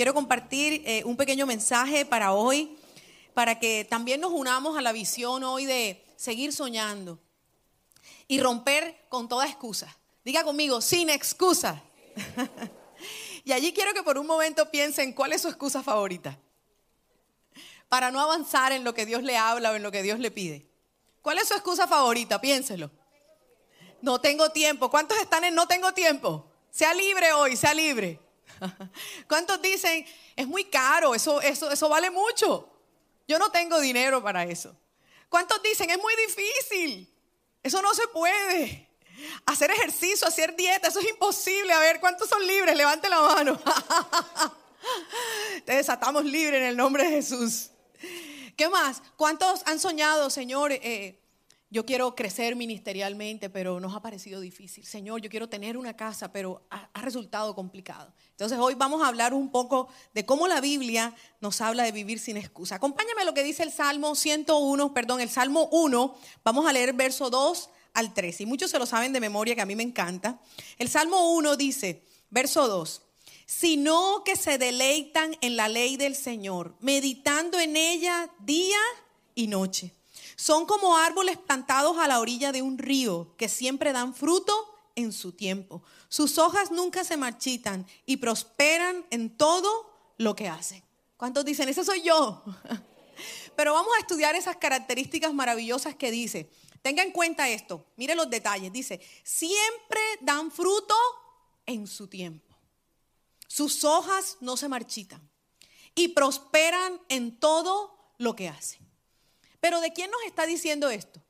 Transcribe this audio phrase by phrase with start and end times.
[0.00, 2.74] quiero compartir eh, un pequeño mensaje para hoy,
[3.34, 7.18] para que también nos unamos a la visión hoy de seguir soñando
[8.26, 9.94] y romper con toda excusa.
[10.24, 11.82] Diga conmigo, sin excusa.
[13.44, 16.38] y allí quiero que por un momento piensen cuál es su excusa favorita
[17.90, 20.30] para no avanzar en lo que Dios le habla o en lo que Dios le
[20.30, 20.66] pide.
[21.20, 22.40] ¿Cuál es su excusa favorita?
[22.40, 22.90] Piénselo.
[24.00, 24.90] No tengo tiempo.
[24.90, 26.50] ¿Cuántos están en no tengo tiempo?
[26.70, 28.29] Sea libre hoy, sea libre.
[29.28, 30.06] ¿Cuántos dicen,
[30.36, 32.68] es muy caro, eso, eso, eso vale mucho?
[33.26, 34.74] Yo no tengo dinero para eso.
[35.28, 37.08] ¿Cuántos dicen, es muy difícil?
[37.62, 38.88] Eso no se puede.
[39.46, 41.72] Hacer ejercicio, hacer dieta, eso es imposible.
[41.72, 42.76] A ver, ¿cuántos son libres?
[42.76, 43.60] Levante la mano.
[45.64, 47.70] Te desatamos libre en el nombre de Jesús.
[48.56, 49.02] ¿Qué más?
[49.16, 50.72] ¿Cuántos han soñado, Señor?
[50.72, 51.19] Eh,
[51.72, 54.84] yo quiero crecer ministerialmente, pero nos ha parecido difícil.
[54.84, 58.12] Señor, yo quiero tener una casa, pero ha, resultado complicado.
[58.32, 62.18] Entonces hoy vamos a hablar un poco de cómo la Biblia nos habla de vivir
[62.18, 62.74] sin excusa.
[62.74, 66.14] Acompáñame a lo que dice el Salmo 101, perdón, el Salmo 1.
[66.42, 68.40] Vamos a leer verso 2 al 3.
[68.40, 70.40] Y muchos se lo saben de memoria, que a mí me encanta.
[70.76, 73.02] El Salmo 1 dice, verso 2,
[73.46, 78.78] sino que se deleitan en la ley del Señor, meditando en ella día
[79.36, 79.94] y noche.
[80.40, 85.12] Son como árboles plantados a la orilla de un río que siempre dan fruto en
[85.12, 85.82] su tiempo.
[86.08, 90.82] Sus hojas nunca se marchitan y prosperan en todo lo que hacen.
[91.18, 92.42] ¿Cuántos dicen, ese soy yo?
[93.54, 96.50] Pero vamos a estudiar esas características maravillosas que dice.
[96.80, 98.72] Tenga en cuenta esto, mire los detalles.
[98.72, 100.96] Dice, siempre dan fruto
[101.66, 102.56] en su tiempo.
[103.46, 105.20] Sus hojas no se marchitan
[105.94, 108.89] y prosperan en todo lo que hacen.
[109.60, 111.20] Pero ¿de quién nos está diciendo esto?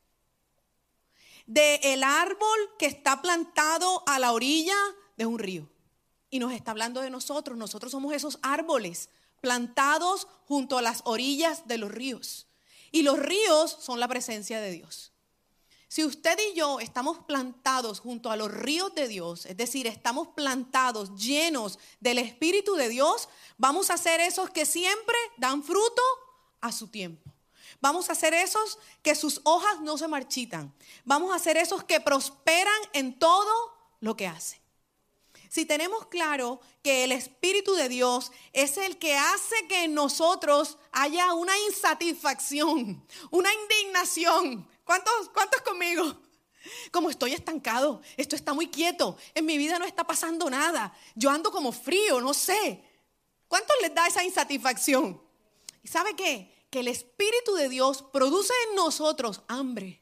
[1.46, 4.76] De el árbol que está plantado a la orilla
[5.16, 5.68] de un río.
[6.30, 7.58] Y nos está hablando de nosotros.
[7.58, 12.46] Nosotros somos esos árboles plantados junto a las orillas de los ríos.
[12.92, 15.12] Y los ríos son la presencia de Dios.
[15.88, 20.28] Si usted y yo estamos plantados junto a los ríos de Dios, es decir, estamos
[20.28, 26.02] plantados llenos del Espíritu de Dios, vamos a ser esos que siempre dan fruto
[26.60, 27.32] a su tiempo.
[27.80, 30.74] Vamos a ser esos que sus hojas no se marchitan.
[31.04, 33.52] Vamos a ser esos que prosperan en todo
[34.00, 34.60] lo que hacen.
[35.50, 40.78] Si tenemos claro que el Espíritu de Dios es el que hace que en nosotros
[40.92, 44.68] haya una insatisfacción, una indignación.
[44.84, 46.16] ¿Cuántos, cuántos conmigo?
[46.92, 51.30] Como estoy estancado, esto está muy quieto, en mi vida no está pasando nada, yo
[51.30, 52.84] ando como frío, no sé.
[53.48, 55.20] ¿Cuántos les da esa insatisfacción?
[55.82, 56.59] ¿Y sabe qué?
[56.70, 60.00] Que el Espíritu de Dios produce en nosotros hambre,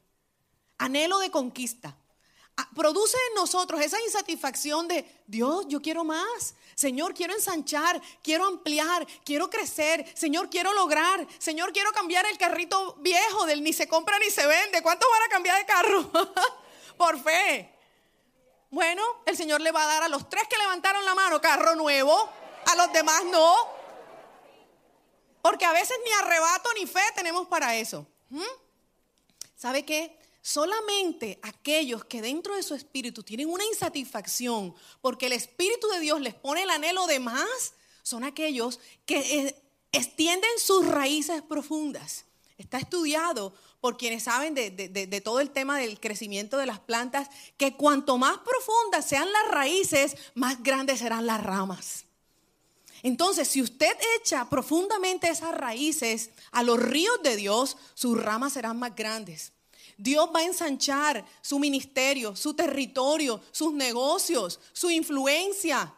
[0.77, 1.97] anhelo de conquista.
[2.57, 6.55] Ah, produce en nosotros esa insatisfacción de, Dios, yo quiero más.
[6.75, 10.05] Señor, quiero ensanchar, quiero ampliar, quiero crecer.
[10.13, 11.25] Señor, quiero lograr.
[11.37, 14.81] Señor, quiero cambiar el carrito viejo del ni se compra ni se vende.
[14.81, 16.11] ¿Cuántos van a cambiar de carro?
[16.97, 17.73] Por fe.
[18.69, 21.75] Bueno, el Señor le va a dar a los tres que levantaron la mano carro
[21.75, 22.29] nuevo,
[22.65, 23.78] a los demás no.
[25.41, 28.05] Porque a veces ni arrebato ni fe tenemos para eso.
[28.29, 28.41] ¿Mm?
[29.55, 30.17] ¿Sabe qué?
[30.41, 36.21] Solamente aquellos que dentro de su espíritu tienen una insatisfacción porque el espíritu de Dios
[36.21, 37.73] les pone el anhelo de más,
[38.03, 39.61] son aquellos que eh,
[39.91, 42.25] extienden sus raíces profundas.
[42.57, 47.29] Está estudiado por quienes saben de, de, todo el tema del crecimiento de las plantas,
[47.57, 52.05] que cuanto más profundas sean las raíces, más grandes serán las ramas.
[53.03, 58.77] Entonces, si usted echa profundamente esas raíces a los ríos de Dios, sus ramas serán
[58.77, 59.53] más grandes.
[59.97, 65.93] Dios va a ensanchar su ministerio, su territorio, sus negocios, su influencia.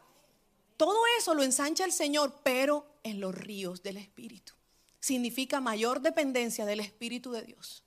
[0.75, 4.53] Todo eso lo ensancha el Señor, pero en los ríos del Espíritu.
[4.99, 7.83] Significa mayor dependencia del Espíritu de Dios.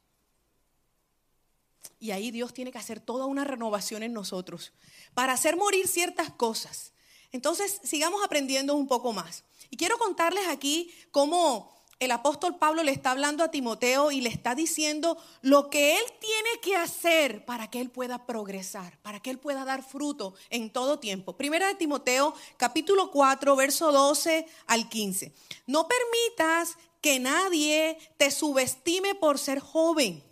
[1.99, 4.73] Y ahí Dios tiene que hacer toda una renovación en nosotros
[5.15, 6.94] para hacer morir ciertas cosas
[7.35, 9.43] entonces, sigamos aprendiendo un poco más.
[9.69, 14.29] Y quiero contarles aquí cómo el apóstol Pablo le está hablando a Timoteo y le
[14.29, 19.31] está diciendo lo que él tiene que hacer para que él pueda progresar, para que
[19.31, 21.37] él pueda dar fruto en todo tiempo.
[21.37, 25.35] Primera de Timoteo, capítulo 4, verso 12 al 15.
[25.67, 30.23] No permitas que nadie te subestime por ser joven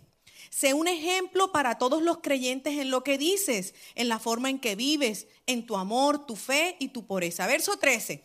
[0.55, 4.59] Sé un ejemplo para todos los creyentes en lo que dices, en la forma en
[4.59, 7.47] que vives, en tu amor, tu fe y tu pureza.
[7.47, 8.23] Verso 13.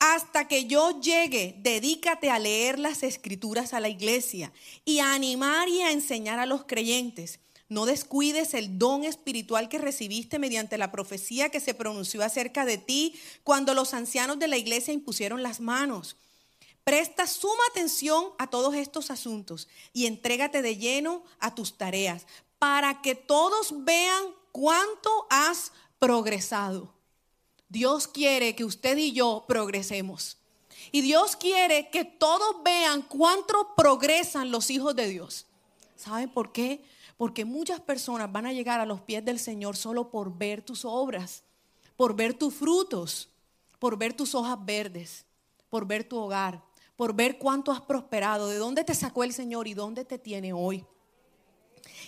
[0.00, 4.52] Hasta que yo llegue, dedícate a leer las escrituras a la iglesia
[4.84, 7.38] y a animar y a enseñar a los creyentes.
[7.68, 12.76] no descuides el don espiritual que recibiste mediante la profecía que se pronunció acerca de
[12.76, 16.16] ti cuando los ancianos de la iglesia impusieron las manos.
[16.84, 22.26] Presta suma atención a todos estos asuntos y entrégate de lleno a tus tareas
[22.58, 26.92] para que todos vean cuánto has progresado.
[27.68, 30.38] Dios quiere que usted y yo progresemos.
[30.90, 35.46] Y Dios quiere que todos vean cuánto progresan los hijos de Dios.
[35.96, 36.84] ¿Saben por qué?
[37.16, 40.84] Porque muchas personas van a llegar a los pies del Señor solo por ver tus
[40.84, 41.44] obras,
[41.96, 43.28] por ver tus frutos,
[43.78, 45.24] por ver tus hojas verdes,
[45.70, 46.62] por ver tu hogar,
[46.96, 50.52] por ver cuánto has prosperado, de dónde te sacó el Señor y dónde te tiene
[50.52, 50.84] hoy.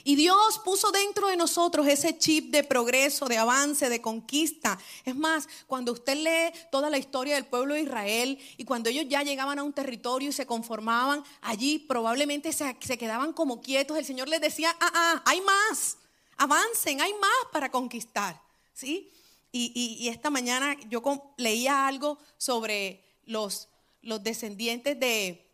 [0.07, 4.79] Y Dios puso dentro de nosotros ese chip de progreso, de avance, de conquista.
[5.03, 9.07] Es más, cuando usted lee toda la historia del pueblo de Israel y cuando ellos
[9.09, 13.97] ya llegaban a un territorio y se conformaban, allí probablemente se, quedaban como quietos.
[13.97, 15.97] El Señor les decía, ah, ah, hay más,
[16.37, 18.39] avancen, hay más para conquistar.
[18.75, 19.11] ¿Sí?
[19.57, 21.01] Y, esta mañana yo
[21.37, 23.69] leía algo sobre los,
[24.05, 25.47] los descendientes de,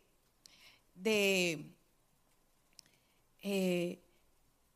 [0.95, 1.65] de
[3.41, 3.99] eh,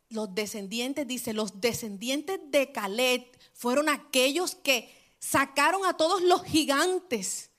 [0.09, 4.89] los descendientes, dice, los descendientes de Caleb fueron aquellos que
[5.19, 7.49] sacaron a todos los gigantes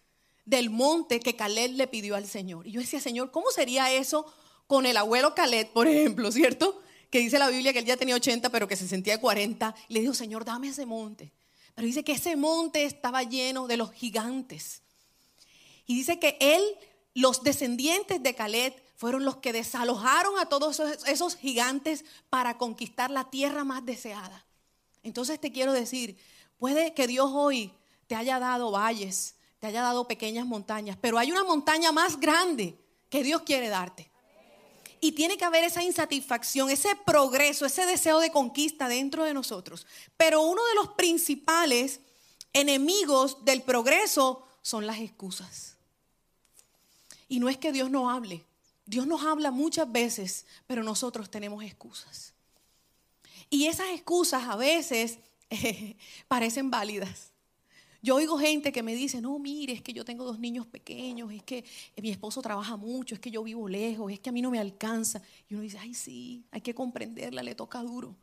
[0.45, 2.67] del monte que Caleb le pidió al Señor.
[2.67, 4.33] Y yo decía, Señor, ¿cómo sería eso
[4.67, 6.81] con el abuelo Caleb, por ejemplo, cierto?
[7.11, 9.75] Que dice la Biblia que él ya tenía 80, pero que se sentía de 40.
[9.89, 11.33] Y le dijo, Señor, dame ese monte.
[11.75, 14.83] Pero dice que ese monte estaba lleno de los gigantes.
[15.87, 16.62] Y dice que él,
[17.15, 23.31] los descendientes de Caleb, fueron los que desalojaron a todos esos, gigantes para conquistar la
[23.31, 24.44] tierra más deseada.
[25.03, 26.17] Entonces te quiero decir,
[26.59, 27.73] puede que Dios hoy
[28.06, 32.79] te haya dado valles, te haya dado pequeñas montañas, pero hay una montaña más grande
[33.11, 34.11] que Dios quiere darte.
[34.99, 39.87] Y tiene que haber esa insatisfacción, ese progreso, ese deseo de conquista dentro de nosotros.
[40.17, 42.00] Pero uno de los principales
[42.55, 45.75] enemigos del progreso son las excusas.
[47.28, 48.44] Y no es que Dios no hable,
[48.84, 52.34] Dios nos habla muchas veces, pero nosotros tenemos excusas.
[53.50, 55.19] Y esas excusas a veces
[56.28, 57.32] parecen válidas.
[58.02, 61.32] Yo oigo gente que me dice, no, mire, es que yo tengo dos niños pequeños,
[61.32, 61.64] es que
[61.96, 64.61] mi esposo trabaja mucho, es que yo vivo lejos, es que a mí no me
[64.61, 65.20] alcanza.
[65.49, 68.14] Y uno dice, ay, sí, hay que comprenderla, le toca duro.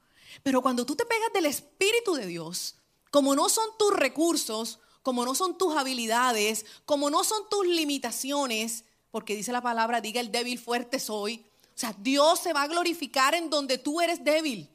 [0.41, 2.77] Pero cuando tú te pegas del Espíritu de Dios,
[3.11, 8.85] como no son tus recursos, como no son tus habilidades, como no son tus limitaciones,
[9.13, 11.45] porque dice la palabra, diga el débil fuerte soy.
[11.68, 14.68] O sea, Dios se va a glorificar en donde tú eres débil,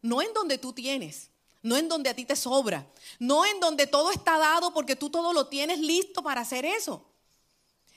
[0.00, 1.28] no en donde tú tienes,
[1.60, 5.10] no en donde a ti te sobra, no en donde todo está dado porque tú
[5.10, 7.04] todo lo tienes listo para hacer eso,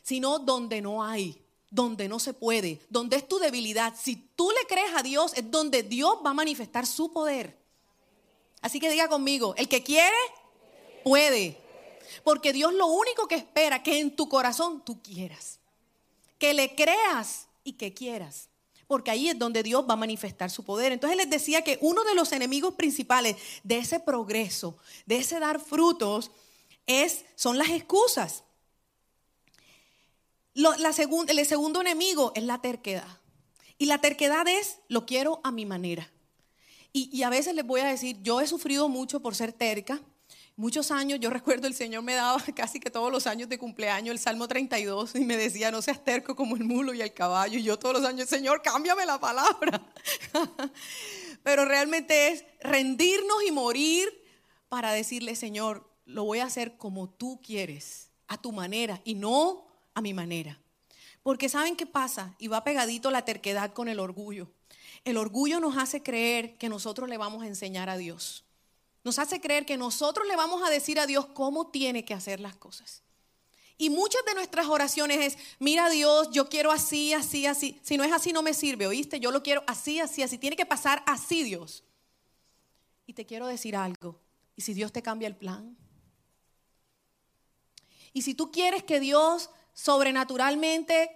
[0.04, 3.94] sino donde no hay, donde no se puede, donde es tu debilidad.
[3.98, 7.58] Si tú le crees a Dios, es donde Dios va a manifestar su poder.
[8.60, 10.18] Así que diga conmigo, el que quiere,
[11.06, 11.58] puede.
[12.26, 15.62] Porque Dios lo único que espera que en tu corazón tú quieras
[16.38, 18.50] que le creas y que quieras.
[18.88, 20.92] Porque ahí es donde Dios va a manifestar su poder.
[20.92, 25.60] Entonces les decía que uno de los enemigos principales de ese progreso, de ese dar
[25.60, 26.32] frutos,
[26.86, 28.44] es, son las excusas.
[30.54, 30.74] la
[31.28, 33.20] el segundo enemigo es la terquedad.
[33.78, 36.10] Y la terquedad es, lo quiero a mi manera.
[36.94, 40.00] Y, y a veces les voy a decir, yo he sufrido mucho por ser terca.
[40.58, 44.14] Muchos años, yo recuerdo el Señor me daba casi que todos los años de cumpleaños
[44.14, 47.60] el Salmo 32 y me decía, no seas terco como el mulo y el caballo.
[47.60, 49.82] Y yo todos los años, Señor, cámbiame la palabra.
[51.44, 54.08] Pero realmente es rendirnos y morir
[54.70, 59.68] para decirle, Señor, lo voy a hacer como tú quieres, a tu manera y no
[59.94, 60.62] a mi manera.
[61.22, 62.34] Porque ¿saben qué pasa?
[62.40, 64.50] Y va pegadito la terquedad con el orgullo.
[65.04, 68.45] El orgullo nos hace creer que nosotros le vamos a enseñar a Dios
[69.06, 72.40] nos hace creer que nosotros le vamos a decir a Dios cómo tiene que hacer
[72.40, 73.04] las cosas.
[73.78, 77.80] Y muchas de nuestras oraciones es, mira Dios, yo quiero así, así, así.
[77.84, 79.20] Si no es así, no me sirve, ¿oíste?
[79.20, 80.40] Yo lo quiero así, así, así.
[80.40, 81.84] Tiene que pasar así, Dios.
[83.06, 84.20] Y te quiero decir algo.
[84.56, 85.78] ¿Y si Dios te cambia el plan?
[88.12, 91.16] Y si tú quieres que Dios sobrenaturalmente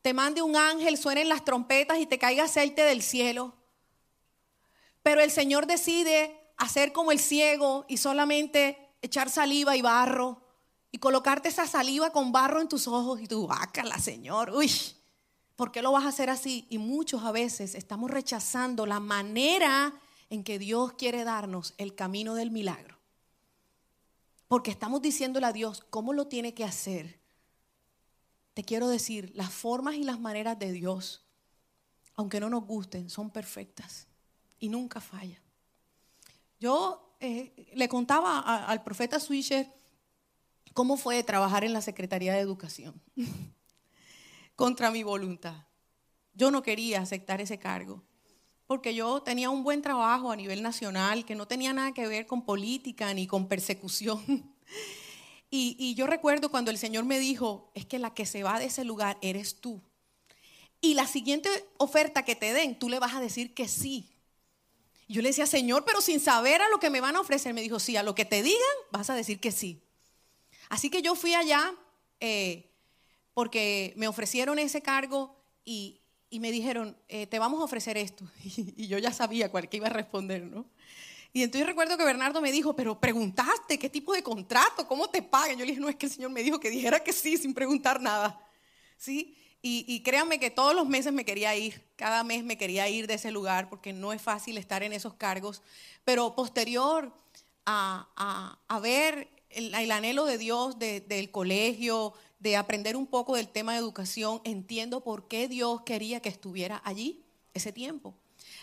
[0.00, 3.54] te mande un ángel, suenen las trompetas y te caiga aceite del cielo,
[5.02, 10.42] pero el Señor decide hacer como el ciego y solamente echar saliva y barro
[10.90, 14.70] y colocarte esa saliva con barro en tus ojos y tú, bácala, Señor, uy,
[15.56, 16.66] ¿por qué lo vas a hacer así?
[16.68, 19.94] Y muchos a veces estamos rechazando la manera
[20.30, 22.98] en que Dios quiere darnos el camino del milagro.
[24.48, 27.20] Porque estamos diciéndole a Dios cómo lo tiene que hacer.
[28.54, 31.22] Te quiero decir, las formas y las maneras de Dios,
[32.16, 34.08] aunque no nos gusten, son perfectas
[34.58, 35.40] y nunca falla.
[36.58, 39.72] Yo eh, le contaba al profeta Swisher
[40.74, 43.00] cómo fue trabajar en la Secretaría de Educación
[44.56, 45.66] contra mi voluntad.
[46.34, 48.02] Yo no quería aceptar ese cargo
[48.68, 52.26] porque yo tenía un buen trabajo a nivel nacional que no tenía nada que ver
[52.26, 54.22] con política ni con persecución.
[55.50, 58.58] Y, y, yo recuerdo cuando el Señor me dijo, es que la que se va
[58.58, 59.80] de ese lugar eres tú.
[60.82, 61.48] Y la siguiente
[61.78, 64.17] oferta que te den, tú le vas a decir que sí.
[65.08, 67.62] Yo le decía, Señor, pero sin saber a lo que me van a ofrecer, me
[67.62, 68.60] dijo, sí, a lo que te digan,
[68.90, 69.82] vas a decir que sí.
[70.68, 71.74] Así que yo fui allá
[72.20, 72.70] eh,
[73.32, 75.34] porque me ofrecieron ese cargo
[75.64, 78.24] y, me dijeron, eh, te vamos a ofrecer esto.
[78.44, 80.66] Y, yo ya sabía cuál que iba a responder, ¿no?
[81.32, 85.22] Y entonces recuerdo que Bernardo me dijo, pero preguntaste qué tipo de contrato, cómo te
[85.22, 85.56] pagan.
[85.56, 87.54] Yo le dije, no, es que el Señor me dijo que dijera que sí sin
[87.54, 88.40] preguntar nada.
[88.96, 89.36] ¿Sí?
[89.60, 93.14] Y, créanme que todos los meses me quería ir, cada mes me quería ir de
[93.14, 95.62] ese lugar porque no es fácil estar en esos cargos.
[96.04, 97.12] Pero posterior
[97.66, 103.78] a, ver el, anhelo de Dios del colegio, de aprender un poco del tema de
[103.78, 108.14] educación, entiendo por qué Dios quería que estuviera allí ese tiempo.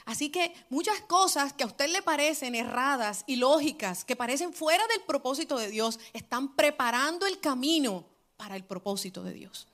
[0.05, 4.85] Así que muchas cosas que a usted le parecen erradas y lógicas, que parecen fuera
[4.87, 8.05] del propósito de Dios, están preparando el camino
[8.37, 9.67] para el propósito de Dios.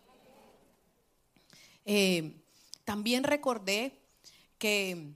[1.85, 2.33] Eh,
[2.83, 3.97] también recordé
[4.57, 5.13] que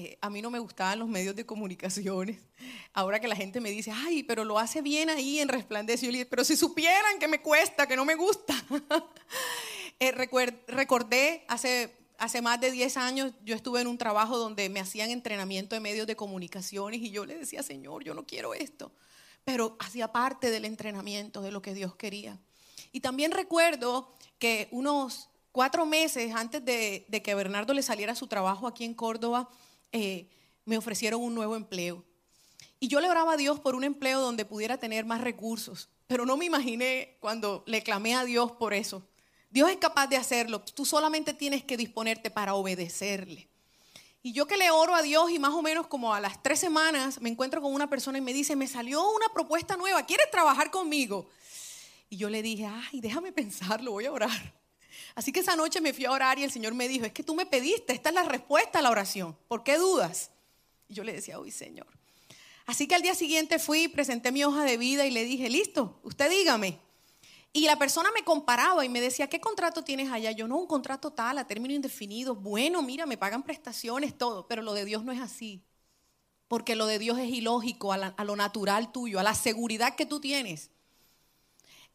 [0.00, 2.38] eh, a mí no me gustaban los medios de comunicaciones.
[2.92, 6.06] Ahora que la gente me dice, ay, pero lo hace bien ahí en Resplandece.
[6.06, 8.54] Yo le pero si supieran que me cuesta, que no me gusta.
[10.00, 14.78] Eh, recordé hace, hace más de 10 años, yo estuve en un trabajo donde me
[14.78, 18.92] hacían entrenamiento de medios de comunicaciones y yo le decía, Señor, yo no quiero esto.
[19.44, 22.38] Pero hacía parte del entrenamiento de lo que Dios quería.
[22.92, 28.66] Y también recuerdo que unos cuatro meses antes de, que Bernardo le saliera su trabajo
[28.66, 29.48] aquí en Córdoba,
[29.92, 30.28] eh,
[30.64, 32.04] me ofrecieron un nuevo empleo.
[32.80, 36.24] Y yo le oraba a Dios por un empleo donde pudiera tener más recursos, pero
[36.24, 39.02] no me imaginé cuando le clamé a Dios por eso.
[39.50, 43.48] Dios es capaz de hacerlo, tú solamente tienes que disponerte para obedecerle.
[44.22, 46.58] Y yo que le oro a Dios y más o menos como a las tres
[46.58, 50.30] semanas me encuentro con una persona y me dice, me salió una propuesta nueva, ¿quieres
[50.30, 51.28] trabajar conmigo?
[52.10, 54.54] Y yo le dije, ay, déjame pensarlo, voy a orar.
[55.14, 57.22] Así que esa noche me fui a orar y el Señor me dijo, es que
[57.22, 60.30] tú me pediste, esta es la respuesta a la oración, ¿por qué dudas?
[60.88, 61.86] Y yo le decía, uy Señor.
[62.66, 66.00] Así que al día siguiente fui, presenté mi hoja de vida y le dije, listo,
[66.02, 66.78] usted dígame.
[67.52, 70.32] Y la persona me comparaba y me decía, ¿qué contrato tienes allá?
[70.32, 72.34] Yo no, un contrato tal, a término indefinido.
[72.34, 75.64] Bueno, mira, me pagan prestaciones, todo, pero lo de Dios no es así.
[76.46, 80.04] Porque lo de Dios es ilógico, a, a lo natural tuyo, a la seguridad que
[80.04, 80.70] tú tienes.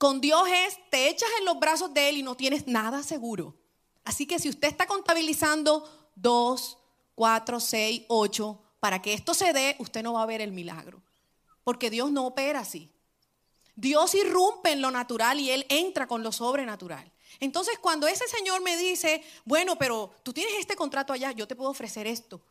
[0.03, 3.55] Con Dios es, te echas en los brazos de Él y no tienes nada seguro.
[4.03, 6.77] Así que si usted está contabilizando dos,
[7.15, 11.01] cuatro, seis, ocho, para que esto se dé, usted no va a ver el milagro.
[11.63, 12.91] Porque Dios no opera así.
[13.77, 17.09] Dios irrumpe en lo natural y Él entra con lo sobrenatural.
[17.39, 21.55] Entonces cuando ese Señor me dice, bueno, pero tú tienes este contrato allá, yo te
[21.55, 22.41] puedo ofrecer esto.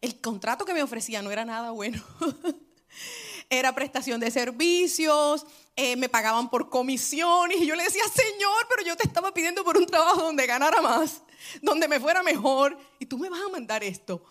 [0.00, 2.00] El contrato que me ofrecía no era nada bueno.
[3.50, 8.82] era prestación de servicios, eh, me pagaban por comisiones y yo le decía, Señor, pero
[8.82, 11.22] yo te estaba pidiendo por un trabajo donde ganara más,
[11.62, 14.22] donde me fuera mejor y tú me vas a mandar esto.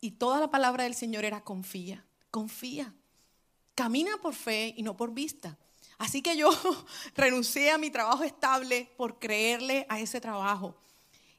[0.00, 2.94] Y toda la palabra del Señor era confía, confía,
[3.74, 5.58] camina por fe y no por vista.
[5.98, 6.50] Así que yo
[7.16, 10.76] renuncié a mi trabajo estable por creerle a ese trabajo.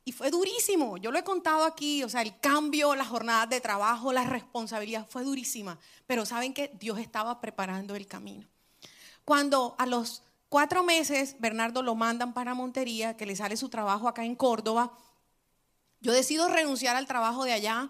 [0.03, 3.59] Y fue durísimo, yo lo he contado aquí, o sea, el cambio, las jornadas de
[3.59, 8.47] trabajo, la responsabilidad fue durísima, pero saben que Dios estaba preparando el camino.
[9.25, 14.07] Cuando a los cuatro meses Bernardo lo mandan para Montería, que le sale su trabajo
[14.07, 14.97] acá en Córdoba,
[15.99, 17.89] yo decido renunciar al trabajo de allá.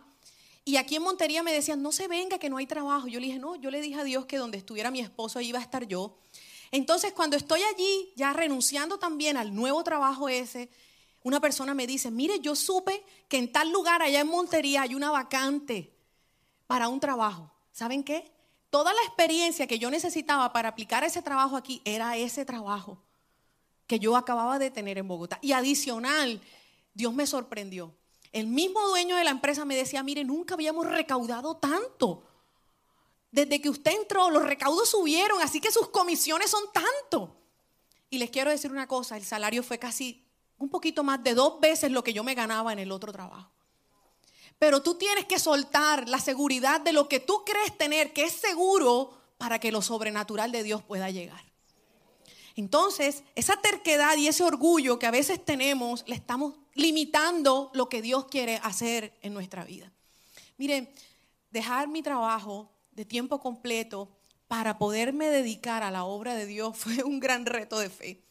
[0.63, 3.07] Y aquí en Montería me decían, no se venga, que no hay trabajo.
[3.07, 5.59] Yo le dije, no, yo le dije a Dios que donde estuviera mi esposo iba
[5.59, 6.17] a estar yo.
[6.71, 10.69] Entonces, cuando estoy allí, ya renunciando también al nuevo trabajo ese,
[11.23, 14.95] una persona me dice, mire, yo supe que en tal lugar allá en Montería hay
[14.95, 15.91] una vacante
[16.67, 17.51] para un trabajo.
[17.71, 18.31] ¿Saben qué?
[18.69, 23.01] Toda la experiencia que yo necesitaba para aplicar ese trabajo aquí era ese trabajo
[23.87, 25.39] que yo acababa de tener en Bogotá.
[25.41, 26.41] Y adicional,
[26.93, 27.95] Dios me sorprendió.
[28.31, 32.23] El mismo dueño de la empresa me decía, mire, nunca habíamos recaudado tanto.
[33.31, 37.37] Desde que usted entró, los recaudos subieron, así que sus comisiones son tanto.
[38.09, 40.25] Y les quiero decir una cosa, el salario fue casi
[40.57, 43.51] un poquito más de dos veces lo que yo me ganaba en el otro trabajo.
[44.59, 48.33] Pero tú tienes que soltar la seguridad de lo que tú crees tener, que es
[48.33, 51.43] seguro para que lo sobrenatural de Dios pueda llegar.
[52.55, 58.01] Entonces, esa terquedad y ese orgullo que a veces tenemos, le estamos limitando lo que
[58.01, 59.91] Dios quiere hacer en nuestra vida.
[60.57, 60.89] Miren,
[61.51, 64.09] dejar mi trabajo de tiempo completo
[64.47, 68.21] para poderme dedicar a la obra de Dios fue un gran reto de fe.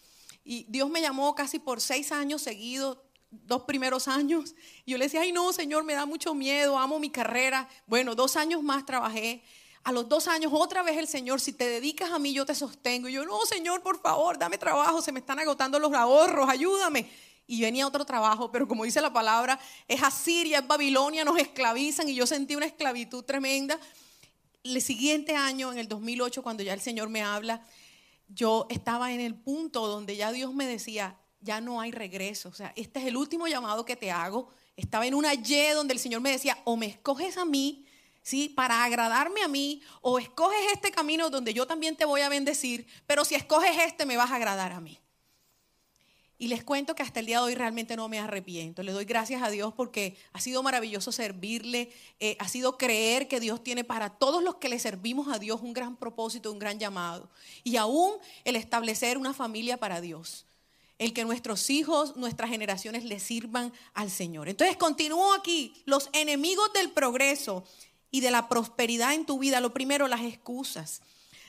[0.42, 2.98] Y Dios me llamó casi por seis años seguidos,
[3.44, 4.54] dos primeros años.
[4.84, 7.68] Y yo le decía, ay no, Señor, me da mucho miedo, amo mi carrera.
[7.86, 9.42] Bueno, dos años más trabajé.
[9.84, 12.54] A los dos años otra vez el Señor, si te dedicas a mí, yo te
[12.54, 13.08] sostengo.
[13.08, 17.10] Y yo, no, Señor, por favor, dame trabajo, se me están agotando los ahorros, ayúdame.
[17.46, 22.08] Y venía otro trabajo, pero como dice la palabra, es Asiria, es Babilonia, nos esclavizan
[22.08, 23.78] y yo sentí una esclavitud tremenda.
[24.62, 27.62] El siguiente año, en el 2008, cuando ya el Señor me habla,
[28.28, 32.48] yo estaba en el punto donde ya Dios me decía, ya no hay regreso.
[32.48, 34.48] O sea, este es el último llamado que te hago.
[34.76, 37.86] Estaba en una Y donde el Señor me decía, o me escoges a mí,
[38.22, 38.48] ¿sí?
[38.48, 42.86] Para agradarme a mí, o escoges este camino donde yo también te voy a bendecir,
[43.06, 44.98] pero si escoges este me vas a agradar a mí.
[46.36, 48.82] Y les cuento que hasta el día de hoy realmente no me arrepiento.
[48.82, 53.38] Le doy gracias a Dios porque ha sido maravilloso servirle, eh, ha sido creer que
[53.38, 56.80] Dios tiene para todos los que le servimos a Dios un gran propósito, un gran
[56.80, 57.30] llamado.
[57.62, 60.44] Y aún el establecer una familia para Dios.
[60.98, 64.48] El que nuestros hijos, nuestras generaciones le sirvan al Señor.
[64.48, 65.82] Entonces continúo aquí.
[65.86, 67.64] Los enemigos del progreso
[68.10, 69.60] y de la prosperidad en tu vida.
[69.60, 71.02] Lo primero, las excusas.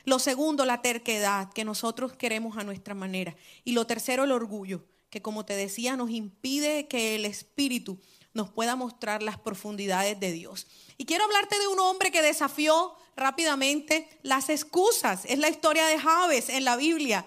[0.04, 3.36] Lo segundo, la terquedad, que nosotros queremos a nuestra manera.
[3.64, 8.00] Y lo tercero, el orgullo, que como te decía, nos impide que el Espíritu
[8.32, 10.66] nos pueda mostrar las profundidades de Dios.
[10.98, 15.24] Y quiero hablarte de un hombre que desafió rápidamente las excusas.
[15.24, 17.26] Es la historia de Javes en la Biblia.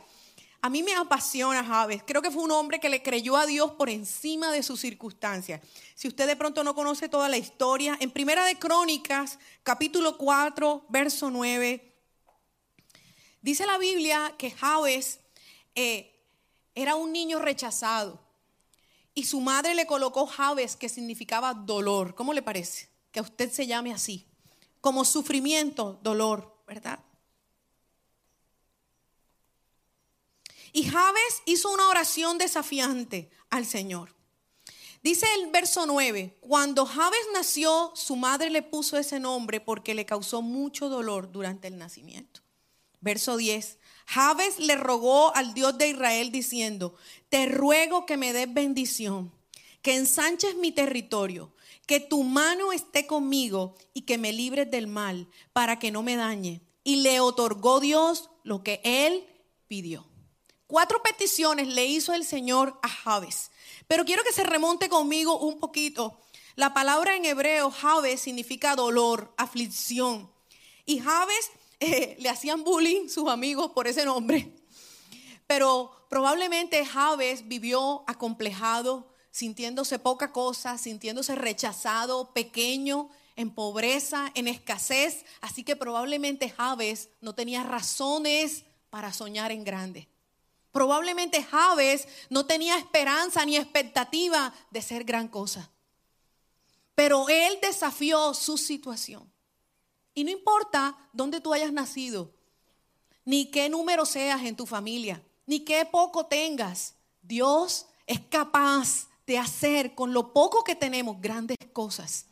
[0.62, 2.04] A mí me apasiona Javes.
[2.06, 5.62] Creo que fue un hombre que le creyó a Dios por encima de sus circunstancias.
[5.96, 10.86] Si usted de pronto no conoce toda la historia, en Primera de Crónicas, capítulo 4,
[10.90, 11.90] verso 9,
[13.42, 15.20] Dice la Biblia que Jabes
[15.76, 16.14] eh,
[16.76, 18.20] era un niño rechazado
[19.14, 22.16] y su madre le colocó Jabes, que significaba dolor.
[22.16, 22.90] ¿Cómo le parece?
[23.12, 24.26] Que a usted se llame así.
[24.82, 27.00] Como sufrimiento, dolor, ¿verdad?
[30.72, 34.16] Y Jabes hizo una oración desafiante al Señor.
[35.02, 40.06] Dice el verso 9, cuando Jabes nació, su madre le puso ese nombre porque le
[40.06, 42.42] causó mucho dolor durante el nacimiento.
[43.00, 43.80] Verso 10.
[44.08, 46.96] Jabes le rogó al Dios de Israel diciendo,
[47.30, 49.32] te ruego que me des bendición,
[49.82, 51.54] que ensanches mi territorio,
[51.86, 56.18] que tu mano esté conmigo y que me libres del mal para que no me
[56.18, 56.62] dañe.
[56.84, 59.26] Y le otorgó Dios lo que él
[59.68, 60.09] pidió.
[60.70, 63.50] Cuatro peticiones le hizo el Señor a Jabes.
[63.88, 66.20] Pero quiero que se remonte conmigo un poquito.
[66.54, 70.32] La palabra en hebreo, Jabes, significa dolor, aflicción.
[70.86, 74.54] Y Jabes eh, le hacían bullying sus amigos por ese nombre.
[75.48, 85.26] Pero probablemente Javes vivió acomplejado, sintiéndose poca cosa, sintiéndose rechazado, pequeño, en pobreza, en escasez.
[85.42, 90.08] Así que probablemente Javes no tenía razones para soñar en grande.
[90.72, 95.70] Probablemente Javes no tenía esperanza ni expectativa de ser gran cosa.
[96.96, 99.32] Pero él desafió su situación.
[100.14, 102.32] Y no importa dónde tú hayas nacido,
[103.26, 109.38] ni qué número seas en tu familia, ni qué poco tengas, Dios es capaz de
[109.38, 112.26] hacer con lo poco que tenemos grandes cosas.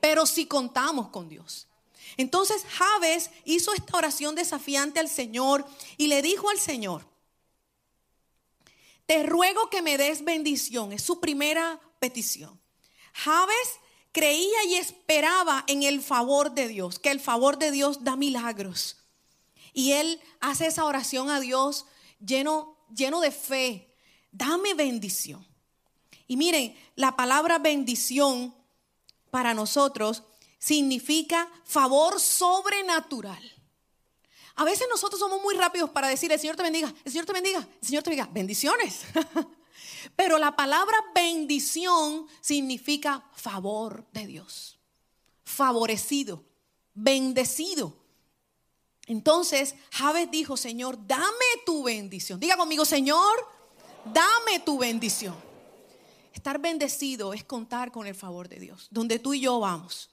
[0.00, 1.68] Pero si contamos con Dios.
[2.16, 5.64] Entonces Javes hizo esta oración desafiante al Señor
[5.96, 7.06] y le dijo al Señor,
[9.10, 10.92] te ruego que me des bendición.
[10.92, 12.60] Es su primera petición.
[13.12, 13.80] Javes
[14.12, 18.98] creía y esperaba en el favor de Dios, que el favor de Dios da milagros.
[19.72, 21.86] Y él hace esa oración a Dios
[22.24, 23.96] lleno, lleno de fe.
[24.30, 25.44] Dame bendición.
[26.28, 28.54] Y miren, la palabra bendición
[29.32, 30.22] para nosotros
[30.60, 33.59] significa favor sobrenatural.
[34.60, 37.32] A veces nosotros somos muy rápidos para decir, el Señor te bendiga, el Señor te
[37.32, 38.28] bendiga, el Señor te bendiga.
[38.30, 39.04] Bendiciones.
[40.16, 44.78] Pero la palabra bendición significa favor de Dios.
[45.44, 46.44] Favorecido,
[46.92, 47.96] bendecido.
[49.06, 51.24] Entonces Javes dijo, Señor, dame
[51.64, 52.38] tu bendición.
[52.38, 53.32] Diga conmigo, Señor,
[54.12, 55.36] dame tu bendición.
[56.34, 60.09] Estar bendecido es contar con el favor de Dios, donde tú y yo vamos.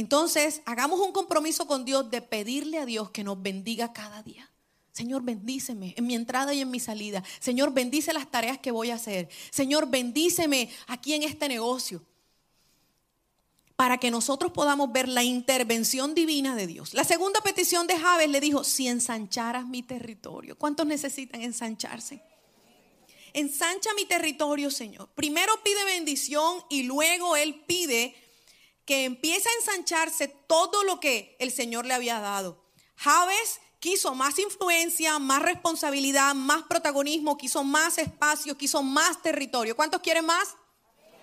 [0.00, 4.50] Entonces, hagamos un compromiso con Dios de pedirle a Dios que nos bendiga cada día.
[4.92, 7.22] Señor, bendíceme en mi entrada y en mi salida.
[7.38, 9.28] Señor, bendice las tareas que voy a hacer.
[9.50, 12.02] Señor, bendíceme aquí en este negocio.
[13.76, 16.94] Para que nosotros podamos ver la intervención divina de Dios.
[16.94, 20.56] La segunda petición de Javes le dijo, si ensancharas mi territorio.
[20.56, 22.22] ¿Cuántos necesitan ensancharse?
[23.34, 25.10] Ensancha mi territorio, Señor.
[25.14, 28.14] Primero pide bendición y luego Él pide
[28.90, 32.60] que empieza a ensancharse todo lo que el Señor le había dado.
[32.96, 39.76] Javes quiso más influencia, más responsabilidad, más protagonismo, quiso más espacio, quiso más territorio.
[39.76, 40.56] ¿Cuántos quieren más?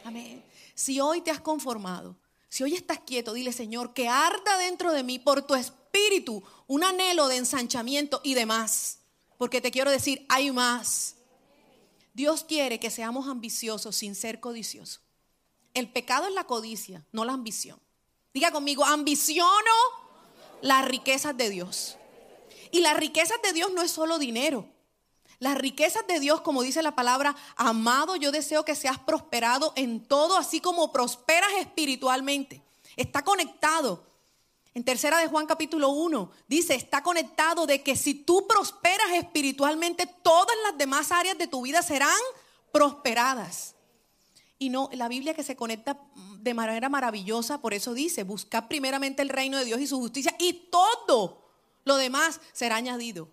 [0.05, 0.41] Amén.
[0.75, 2.15] Si hoy te has conformado,
[2.47, 6.85] si hoy estás quieto, dile Señor, que arda dentro de mí por tu espíritu un
[6.85, 8.99] anhelo de ensanchamiento y demás.
[9.37, 11.17] Porque te quiero decir, hay más.
[12.13, 15.01] Dios quiere que seamos ambiciosos sin ser codiciosos.
[15.73, 17.79] El pecado es la codicia, no la ambición.
[18.33, 19.71] Diga conmigo, ambiciono
[20.61, 21.97] las riquezas de Dios.
[22.71, 24.67] Y las riquezas de Dios no es solo dinero.
[25.39, 30.03] Las riquezas de Dios, como dice la palabra, amado, yo deseo que seas prosperado en
[30.05, 32.63] todo, así como prosperas espiritualmente.
[32.95, 34.03] Está conectado.
[34.73, 40.07] En tercera de Juan capítulo 1 dice, está conectado de que si tú prosperas espiritualmente,
[40.21, 42.17] todas las demás áreas de tu vida serán
[42.71, 43.75] prosperadas.
[44.59, 45.99] Y no, la Biblia que se conecta
[46.39, 50.35] de manera maravillosa, por eso dice, busca primeramente el reino de Dios y su justicia
[50.39, 51.51] y todo
[51.83, 53.29] lo demás será añadido.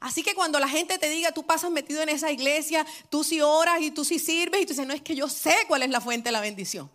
[0.00, 3.40] Así que cuando la gente te diga, tú pasas metido en esa iglesia, tú sí
[3.40, 5.90] oras y tú sí sirves, y tú dices, no es que yo sé cuál es
[5.90, 6.90] la fuente de la bendición.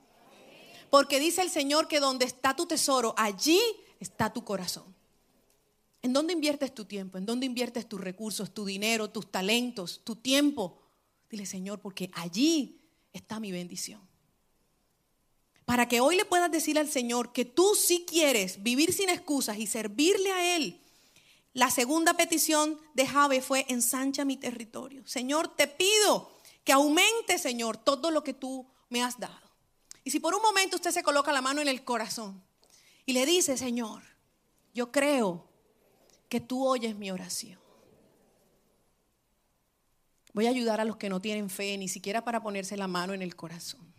[0.89, 3.59] Porque dice el Señor que donde está tu tesoro, allí
[3.99, 4.85] está tu corazón.
[6.01, 7.17] ¿En dónde inviertes tu tiempo?
[7.17, 10.79] ¿En dónde inviertes tus recursos, tu dinero, tus talentos, tu tiempo?
[11.29, 12.82] Dile, Señor, porque allí
[13.13, 14.01] está mi bendición.
[15.65, 19.57] Para que hoy le puedas decir al Señor que tú sí quieres vivir sin excusas
[19.57, 20.79] y servirle a Él
[21.53, 25.05] la segunda petición de Jabe fue, ensancha mi territorio.
[25.05, 26.31] Señor, te pido
[26.63, 29.51] que aumente, Señor, todo lo que tú me has dado.
[30.03, 32.43] Y si por un momento usted se coloca la mano en el corazón
[33.05, 34.01] y le dice, Señor,
[34.73, 35.47] yo creo
[36.27, 37.59] que tú oyes mi oración.
[40.33, 43.13] Voy a ayudar a los que no tienen fe, ni siquiera para ponerse la mano
[43.13, 43.93] en el corazón.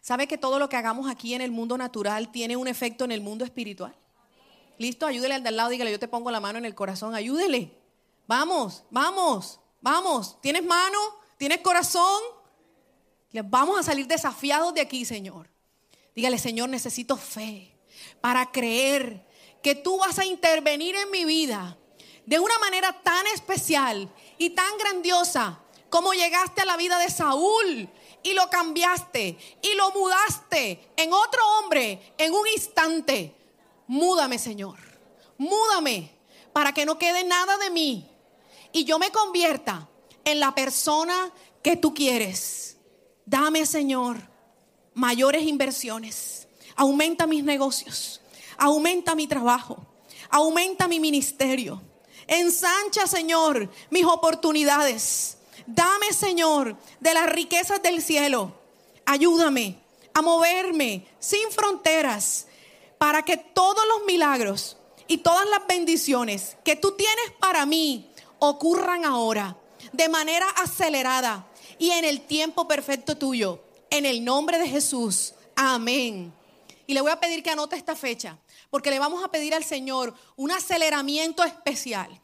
[0.00, 3.12] ¿Sabe que todo lo que hagamos aquí en el mundo natural tiene un efecto en
[3.12, 3.94] el mundo espiritual?
[4.78, 7.14] Listo, ayúdele al de al lado, dígale, yo te pongo la mano en el corazón,
[7.14, 7.70] ayúdele.
[8.26, 10.40] Vamos, vamos, vamos.
[10.40, 10.98] ¿Tienes mano?
[11.36, 12.22] ¿Tienes corazón?
[13.44, 15.50] Vamos a salir desafiados de aquí, Señor.
[16.14, 17.76] Dígale, Señor, necesito fe
[18.22, 19.26] para creer
[19.62, 21.76] que tú vas a intervenir en mi vida
[22.24, 27.90] de una manera tan especial y tan grandiosa como llegaste a la vida de Saúl
[28.22, 33.36] y lo cambiaste y lo mudaste en otro hombre en un instante.
[33.86, 34.78] Múdame, Señor.
[35.36, 36.10] Múdame
[36.54, 38.08] para que no quede nada de mí
[38.72, 39.90] y yo me convierta
[40.24, 42.78] en la persona que tú quieres.
[43.26, 44.16] Dame, Señor,
[44.94, 46.48] mayores inversiones.
[46.76, 48.22] Aumenta mis negocios.
[48.56, 49.86] Aumenta mi trabajo.
[50.30, 51.89] Aumenta mi ministerio.
[52.30, 55.36] Ensancha, Señor, mis oportunidades.
[55.66, 58.54] Dame, Señor, de las riquezas del cielo.
[59.04, 59.80] Ayúdame
[60.14, 62.46] a moverme sin fronteras
[62.98, 64.76] para que todos los milagros
[65.08, 69.56] y todas las bendiciones que tú tienes para mí ocurran ahora,
[69.92, 71.48] de manera acelerada
[71.80, 73.60] y en el tiempo perfecto tuyo.
[73.90, 75.34] En el nombre de Jesús.
[75.56, 76.32] Amén.
[76.86, 78.38] Y le voy a pedir que anote esta fecha,
[78.70, 82.20] porque le vamos a pedir al Señor un aceleramiento especial.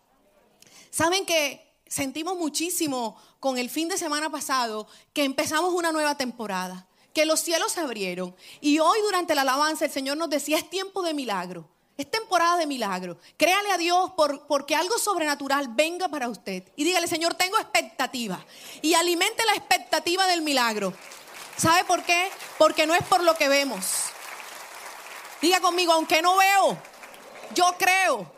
[0.91, 6.89] Saben que sentimos muchísimo con el fin de semana pasado que empezamos una nueva temporada
[7.17, 8.37] que los cielos se abrieron.
[8.61, 11.67] Y hoy durante la alabanza el Señor nos decía, es tiempo de milagro.
[11.97, 13.17] Es temporada de milagro.
[13.39, 16.65] Créale a Dios por, porque algo sobrenatural venga para usted.
[16.77, 18.45] Y dígale, Señor, tengo expectativa.
[18.83, 20.93] Y alimente la expectativa del milagro.
[21.57, 22.29] ¿Sabe por qué?
[22.59, 23.87] Porque no es por lo que vemos.
[25.40, 26.79] Diga conmigo, aunque no veo,
[27.55, 28.33] yo creo.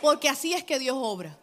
[0.00, 1.36] Porque así es que Dios obra.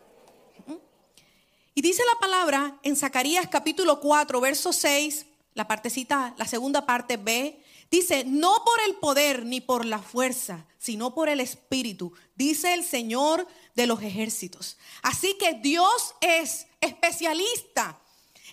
[1.76, 7.18] Y dice la palabra en Zacarías capítulo 4, verso 6 la partecita, la segunda parte
[7.18, 12.76] B, dice, no por el poder ni por la fuerza, sino por el Espíritu, dice
[12.76, 14.78] el Señor de los ejércitos.
[15.02, 18.00] Así que Dios es especialista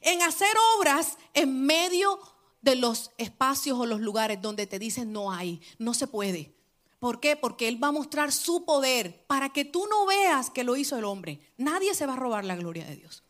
[0.00, 2.33] en hacer obras en medio de
[2.74, 6.55] los espacios o los lugares donde te dicen no hay, no se puede.
[6.98, 7.37] ¿Por qué?
[7.37, 10.96] Porque Él va a mostrar su poder para que tú no veas que lo hizo
[10.96, 11.38] el hombre.
[11.59, 13.22] Nadie se va a robar la gloria de Dios.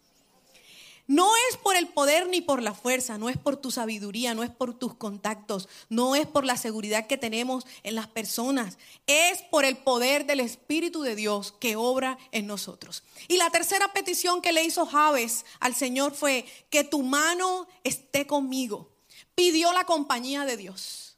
[1.06, 4.42] No es por el poder ni por la fuerza, no es por tu sabiduría, no
[4.42, 9.42] es por tus contactos, no es por la seguridad que tenemos en las personas, es
[9.50, 13.02] por el poder del Espíritu de Dios que obra en nosotros.
[13.28, 18.26] Y la tercera petición que le hizo Javes al Señor fue que tu mano esté
[18.26, 18.93] conmigo.
[19.34, 21.16] Pidió la compañía de Dios.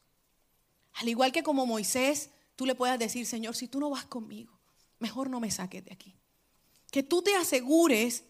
[0.94, 4.58] Al igual que como Moisés, tú le puedas decir, Señor, si tú no vas conmigo,
[4.98, 6.14] mejor no me saques de aquí.
[6.90, 8.24] Que tú te asegures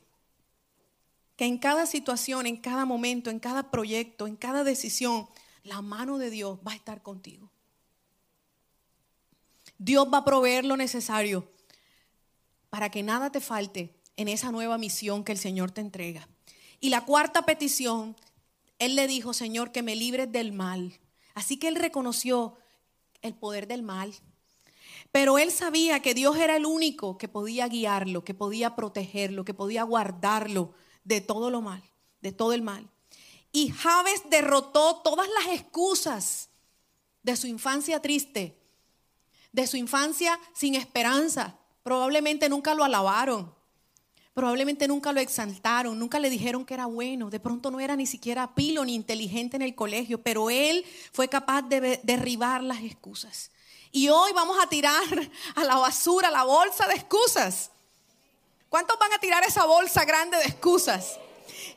[1.36, 5.28] que en cada situación, en cada momento, en cada proyecto, en cada decisión,
[5.62, 7.50] la mano de Dios va a estar contigo.
[9.78, 11.50] Dios va a proveer lo necesario
[12.70, 16.26] para que nada te falte en esa nueva misión que el Señor te entrega.
[16.80, 18.16] Y la cuarta petición,
[18.78, 21.00] Él le dijo, Señor, que me libres del mal.
[21.34, 22.56] Así que Él reconoció
[23.22, 24.14] el poder del mal.
[25.12, 29.54] Pero Él sabía que Dios era el único que podía guiarlo, que podía protegerlo, que
[29.54, 31.82] podía guardarlo de todo lo mal,
[32.20, 32.90] de todo el mal.
[33.52, 36.50] Y Javes derrotó todas las excusas
[37.22, 38.60] de su infancia triste,
[39.52, 41.58] de su infancia sin esperanza.
[41.82, 43.55] Probablemente nunca lo alabaron,
[44.36, 48.04] probablemente nunca lo exaltaron, nunca le dijeron que era bueno, de pronto no era ni
[48.04, 53.50] siquiera pilo ni inteligente en el colegio, pero él fue capaz de derribar las excusas.
[53.92, 54.92] Y hoy vamos a tirar
[55.54, 57.70] a la basura la bolsa de excusas.
[58.68, 61.18] ¿Cuántos van a tirar esa bolsa grande de excusas?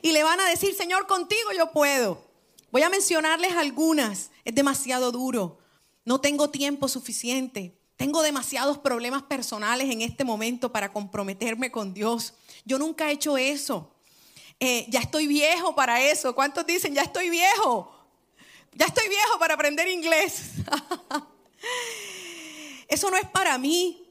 [0.02, 2.22] Y le van a decir, Señor, contigo yo puedo.
[2.70, 4.32] Voy a mencionarles algunas.
[4.44, 5.58] Es demasiado duro.
[6.04, 7.79] No tengo tiempo suficiente.
[8.00, 12.32] Tengo demasiados problemas personales en este momento para comprometerme con Dios.
[12.64, 13.92] Yo nunca he hecho eso.
[14.58, 16.34] Eh, ya estoy viejo para eso.
[16.34, 17.94] ¿Cuántos dicen, ya estoy viejo?
[18.72, 20.52] Ya estoy viejo para aprender inglés.
[22.88, 24.02] eso no es para mí.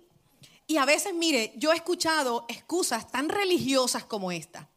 [0.68, 4.70] Y a veces, mire, yo he escuchado excusas tan religiosas como esta.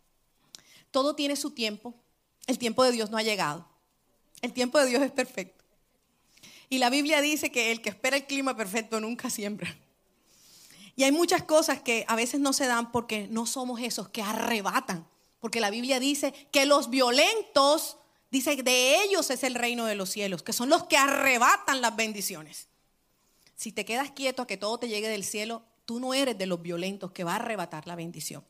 [0.91, 1.95] Todo tiene su tiempo.
[2.47, 3.69] El tiempo de Dios no ha llegado.
[4.41, 5.62] El tiempo de Dios es perfecto.
[6.73, 9.77] Y la Biblia dice que el que espera el clima perfecto nunca siembra.
[10.97, 14.23] Y hay muchas cosas que a veces no se dan porque no somos esos que
[14.23, 15.07] arrebatan.
[15.39, 17.99] Porque la Biblia dice que los violentos,
[18.31, 21.95] dice, de ellos es el reino de los cielos, que son los que arrebatan las
[21.95, 22.69] bendiciones.
[23.55, 26.47] Si te quedas quieto a que todo te llegue del cielo, tú no eres de
[26.47, 28.43] los violentos que va a arrebatar la bendición.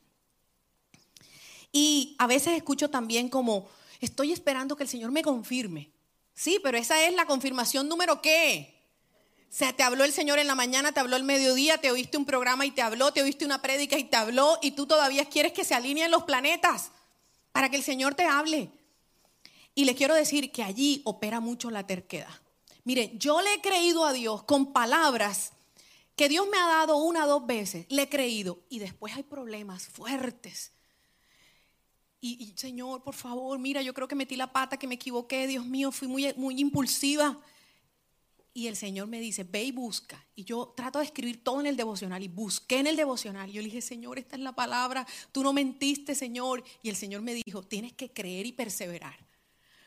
[1.72, 3.68] Y a veces escucho también como,
[4.00, 5.90] estoy esperando que el Señor me confirme.
[6.34, 8.74] Sí, pero esa es la confirmación número qué.
[9.52, 12.16] O sea, te habló el Señor en la mañana, te habló el mediodía, te oíste
[12.16, 15.26] un programa y te habló, te oíste una prédica y te habló, y tú todavía
[15.26, 16.90] quieres que se alineen los planetas
[17.52, 18.70] para que el Señor te hable.
[19.74, 22.32] Y le quiero decir que allí opera mucho la terquedad.
[22.84, 25.52] Mire, yo le he creído a Dios con palabras
[26.16, 29.22] que Dios me ha dado una o dos veces, le he creído, y después hay
[29.22, 30.72] problemas fuertes
[32.24, 35.66] y, Señor, por favor, mira, yo creo que metí la pata, que me equivoqué, Dios
[35.66, 37.36] mío, fui muy, muy impulsiva.
[38.54, 40.24] Y el Señor me dice, ve y busca.
[40.36, 43.50] Y yo trato de escribir todo en el devocional y busqué en el devocional.
[43.50, 46.62] Y yo le dije, Señor, esta es la palabra, tú no mentiste, Señor.
[46.80, 49.18] Y el Señor me dijo, tienes que creer y perseverar.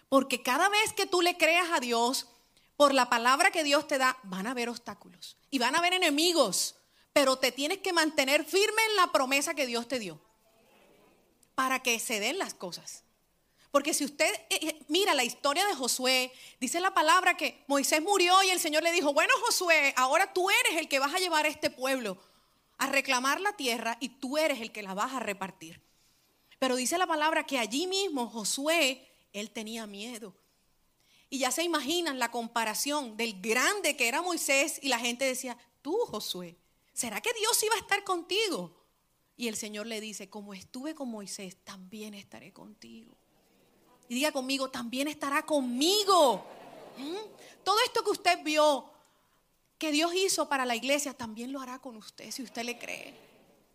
[0.09, 2.27] Porque cada vez que tú le creas a Dios,
[2.75, 5.93] por la palabra que Dios te da, van a haber obstáculos y van a haber
[5.93, 6.75] enemigos.
[7.13, 10.24] Pero te tienes que mantener firme en la promesa que Dios te dio
[11.55, 13.03] para que se den las cosas.
[13.71, 18.01] Porque si usted eh, eh, mira la historia de Josué, dice la palabra que Moisés
[18.01, 21.19] murió y el Señor le dijo, bueno Josué, ahora tú eres el que vas a
[21.19, 22.17] llevar a este pueblo
[22.77, 25.81] a reclamar la tierra y tú eres el que la vas a repartir.
[26.59, 30.33] Pero dice la palabra que allí mismo Josué, él tenía miedo.
[31.29, 35.57] Y ya se imaginan la comparación del grande que era Moisés y la gente decía,
[35.81, 36.55] tú Josué,
[36.93, 38.73] ¿será que Dios iba a estar contigo?
[39.37, 43.17] Y el Señor le dice, como estuve con Moisés, también estaré contigo.
[44.07, 46.45] Y diga conmigo, también estará conmigo.
[46.97, 47.63] ¿Mm?
[47.63, 48.89] Todo esto que usted vio
[49.77, 53.13] que Dios hizo para la iglesia, también lo hará con usted si usted le cree.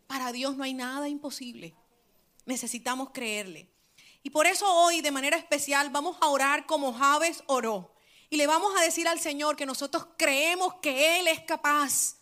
[0.07, 1.75] Para Dios no hay nada imposible.
[2.47, 3.69] Necesitamos creerle.
[4.23, 7.95] Y por eso hoy, de manera especial, vamos a orar como Javes oró.
[8.31, 12.17] Y le vamos a decir al Señor que nosotros creemos que Él es capaz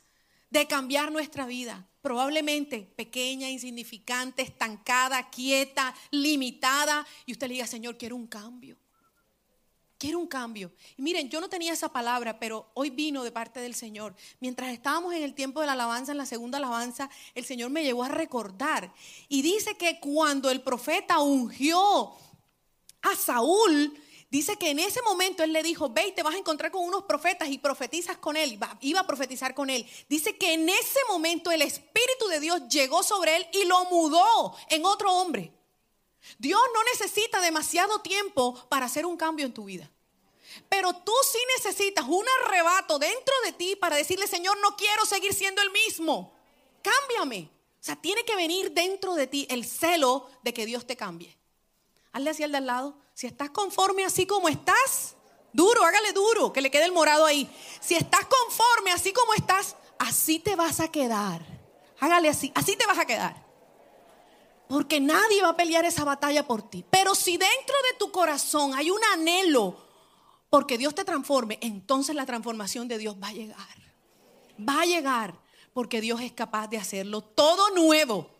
[0.50, 7.96] de cambiar nuestra vida probablemente pequeña, insignificante, estancada, quieta, limitada, y usted le diga, Señor,
[7.96, 8.76] quiero un cambio.
[9.98, 10.70] Quiero un cambio.
[10.96, 14.14] Y miren, yo no tenía esa palabra, pero hoy vino de parte del Señor.
[14.38, 17.82] Mientras estábamos en el tiempo de la alabanza, en la segunda alabanza, el Señor me
[17.82, 18.92] llevó a recordar.
[19.28, 22.12] Y dice que cuando el profeta ungió
[23.02, 23.92] a Saúl,
[24.30, 26.84] Dice que en ese momento él le dijo, ve y te vas a encontrar con
[26.84, 29.88] unos profetas y profetizas con él, iba a profetizar con él.
[30.08, 34.54] Dice que en ese momento el Espíritu de Dios llegó sobre él y lo mudó
[34.68, 35.52] en otro hombre.
[36.38, 39.90] Dios no necesita demasiado tiempo para hacer un cambio en tu vida.
[40.68, 45.32] Pero tú sí necesitas un arrebato dentro de ti para decirle, Señor, no quiero seguir
[45.32, 46.34] siendo el mismo.
[46.82, 47.50] Cámbiame.
[47.80, 51.38] O sea, tiene que venir dentro de ti el celo de que Dios te cambie.
[52.12, 52.98] Hazle así al de al lado.
[53.18, 55.16] Si estás conforme así como estás,
[55.52, 57.50] duro, hágale duro, que le quede el morado ahí.
[57.80, 61.44] Si estás conforme así como estás, así te vas a quedar.
[61.98, 63.44] Hágale así, así te vas a quedar.
[64.68, 66.84] Porque nadie va a pelear esa batalla por ti.
[66.88, 69.76] Pero si dentro de tu corazón hay un anhelo
[70.48, 73.78] porque Dios te transforme, entonces la transformación de Dios va a llegar.
[74.60, 75.34] Va a llegar
[75.72, 78.30] porque Dios es capaz de hacerlo todo nuevo.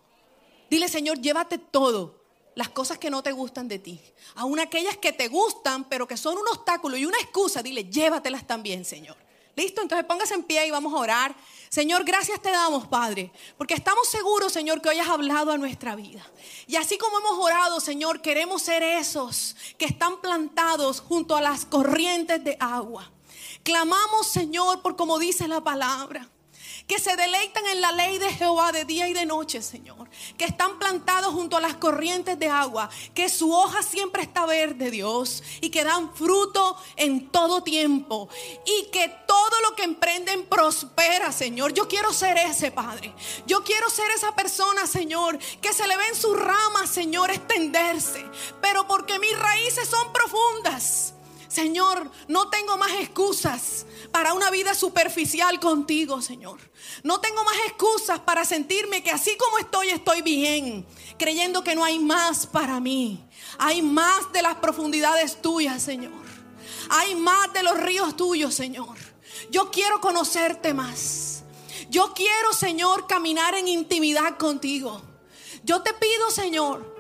[0.71, 2.18] Dile, Señor, llévate todo.
[2.59, 4.01] Las cosas que no te gustan de ti.
[4.35, 8.49] Aún aquellas que te gustan, pero que son un obstáculo y una excusa, dile, llévatelas
[8.49, 9.17] también, Señor.
[9.55, 11.37] Listo, entonces póngase en pie y vamos a orar.
[11.69, 15.95] Señor, gracias te damos, Padre, porque estamos seguros, Señor, que hoy has hablado a nuestra
[15.95, 16.29] vida.
[16.67, 21.65] Y así como hemos orado, Señor, queremos ser esos que están plantados junto a las
[21.65, 23.09] corrientes de agua.
[23.63, 26.29] Clamamos, Señor, por como dice la palabra
[26.89, 30.47] que se deleitan en la ley de Jehová de día y de noche, Señor, que
[30.47, 35.43] están plantados junto a las corrientes de agua, que su hoja siempre está verde, Dios,
[35.61, 38.31] y que dan fruto en todo tiempo,
[38.65, 41.75] y que todo lo que emprenden prospera, Señor.
[41.75, 43.15] Yo quiero ser ese, Padre.
[43.47, 48.25] Yo quiero ser esa persona, Señor, que se le ven sus ramas, Señor, extenderse,
[48.63, 51.13] pero porque mis raíces son profundas.
[51.49, 56.59] Señor, no tengo más excusas para una vida superficial contigo, Señor.
[57.03, 60.87] No tengo más excusas para sentirme que así como estoy, estoy bien,
[61.19, 63.25] creyendo que no hay más para mí.
[63.59, 66.13] Hay más de las profundidades tuyas, Señor.
[66.91, 68.97] Hay más de los ríos tuyos, Señor.
[69.51, 71.45] Yo quiero conocerte más.
[71.91, 75.01] Yo quiero, Señor, caminar en intimidad contigo.
[75.65, 76.98] Yo te pido, Señor,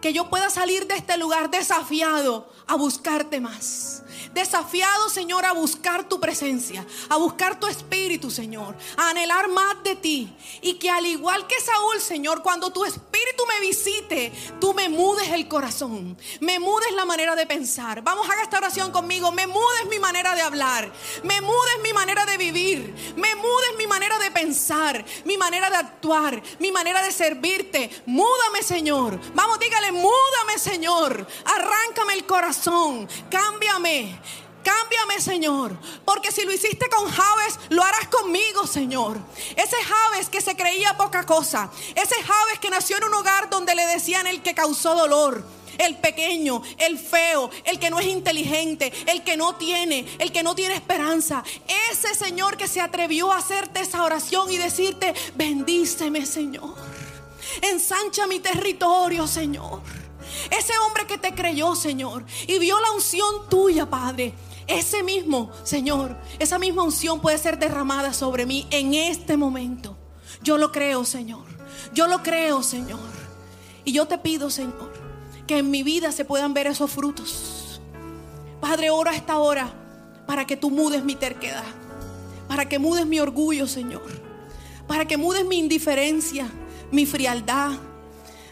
[0.00, 4.02] que yo pueda salir de este lugar desafiado a buscarte más.
[4.32, 9.96] Desafiado, Señor, a buscar tu presencia, a buscar tu espíritu, Señor, a anhelar más de
[9.96, 10.32] ti.
[10.62, 15.28] Y que al igual que Saúl, Señor, cuando tu espíritu me visite, tú me mudes
[15.30, 18.02] el corazón, me mudes la manera de pensar.
[18.02, 19.32] Vamos a esta oración conmigo.
[19.32, 20.92] Me mudes mi manera de hablar,
[21.24, 25.76] me mudes mi manera de vivir, me mudes mi manera de pensar, mi manera de
[25.76, 27.90] actuar, mi manera de servirte.
[28.06, 29.20] Múdame, Señor.
[29.34, 31.26] Vamos, dígale, múdame, Señor.
[31.44, 34.20] Arráncame el corazón, cámbiame.
[34.62, 35.76] Cámbiame, Señor.
[36.04, 39.18] Porque si lo hiciste con Javes, lo harás conmigo, Señor.
[39.56, 41.70] Ese Javes que se creía poca cosa.
[41.94, 45.44] Ese Javes que nació en un hogar donde le decían el que causó dolor.
[45.78, 50.42] El pequeño, el feo, el que no es inteligente, el que no tiene, el que
[50.42, 51.42] no tiene esperanza.
[51.90, 56.74] Ese Señor que se atrevió a hacerte esa oración y decirte, bendíceme, Señor.
[57.62, 59.80] Ensancha mi territorio, Señor.
[60.50, 64.34] Ese hombre que te creyó, Señor, y vio la unción tuya, Padre.
[64.70, 69.96] Ese mismo, Señor, esa misma unción puede ser derramada sobre mí en este momento.
[70.44, 71.42] Yo lo creo, Señor.
[71.92, 73.00] Yo lo creo, Señor.
[73.84, 74.92] Y yo te pido, Señor,
[75.48, 77.80] que en mi vida se puedan ver esos frutos.
[78.60, 79.72] Padre, ora esta hora
[80.24, 81.64] para que tú mudes mi terquedad,
[82.46, 84.06] para que mudes mi orgullo, Señor,
[84.86, 86.48] para que mudes mi indiferencia,
[86.92, 87.72] mi frialdad,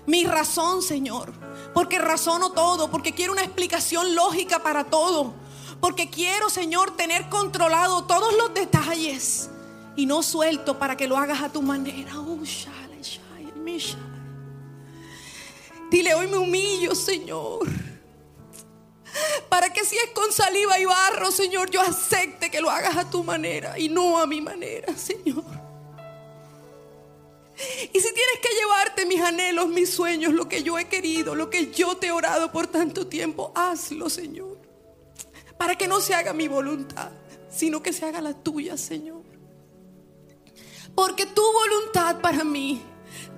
[0.04, 1.32] mi razón, Señor,
[1.74, 5.46] porque razono todo, porque quiero una explicación lógica para todo
[5.80, 9.48] porque quiero, Señor, tener controlado todos los detalles
[9.96, 12.18] y no suelto para que lo hagas a tu manera.
[12.18, 12.38] Oh,
[15.90, 17.66] Dile, hoy me humillo, Señor.
[19.48, 23.08] Para que si es con saliva y barro, Señor, yo acepte que lo hagas a
[23.08, 25.44] tu manera y no a mi manera, Señor.
[27.92, 31.50] Y si tienes que llevarte mis anhelos, mis sueños, lo que yo he querido, lo
[31.50, 34.57] que yo te he orado por tanto tiempo, hazlo, Señor
[35.58, 37.10] para que no se haga mi voluntad,
[37.50, 39.22] sino que se haga la tuya, Señor.
[40.94, 42.80] Porque tu voluntad para mí,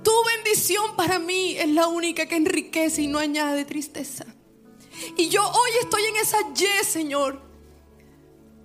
[0.03, 4.27] tu bendición para mí es la única que enriquece y no añade tristeza.
[5.17, 7.41] Y yo hoy estoy en esa Y, Señor,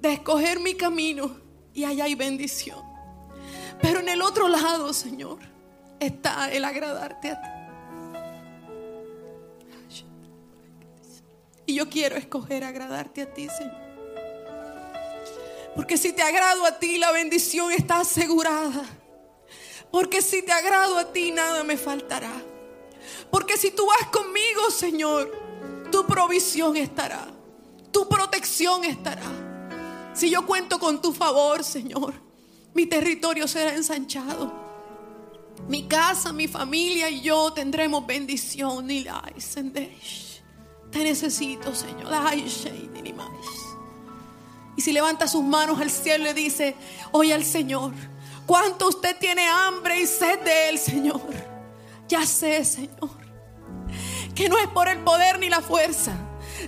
[0.02, 1.38] de escoger mi camino
[1.74, 2.80] y allá hay bendición.
[3.82, 5.40] Pero en el otro lado, Señor,
[6.00, 7.55] está el agradarte a ti.
[11.66, 13.86] Y yo quiero escoger agradarte a ti, Señor.
[15.76, 18.84] Porque si te agrado a ti, la bendición está asegurada.
[19.92, 22.32] Porque si te agrado a ti, nada me faltará.
[23.30, 25.32] Porque si tú vas conmigo, Señor,
[25.92, 27.28] tu provisión estará.
[27.92, 29.24] Tu protección estará.
[30.14, 32.14] Si yo cuento con tu favor, Señor,
[32.74, 34.54] mi territorio será ensanchado.
[35.68, 38.88] Mi casa, mi familia y yo tendremos bendición.
[38.88, 39.24] Ni la
[40.96, 42.10] te necesito, Señor.
[44.78, 46.74] Y si levanta sus manos al cielo y dice,
[47.12, 47.92] oye al Señor,
[48.46, 51.20] ¿cuánto usted tiene hambre y sed de Él, Señor?
[52.08, 53.10] Ya sé, Señor,
[54.34, 56.14] que no es por el poder ni la fuerza,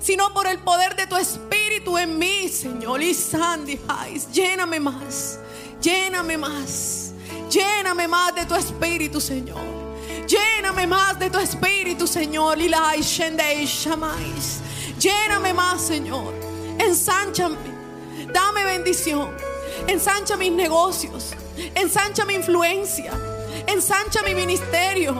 [0.02, 3.02] sino por el poder de tu espíritu en mí, Señor.
[3.02, 3.80] Y Sandy,
[4.34, 5.40] lléname más,
[5.80, 7.14] lléname más,
[7.50, 9.77] lléname más de tu espíritu, Señor.
[10.28, 12.58] Lléname más de tu espíritu, Señor.
[15.00, 16.34] Lléname más, Señor.
[16.78, 17.56] Ensánchame.
[18.34, 19.32] Dame bendición.
[19.88, 21.34] Ensancha mis negocios.
[21.76, 23.12] Ensancha mi influencia.
[23.68, 25.16] Ensancha mi ministerio.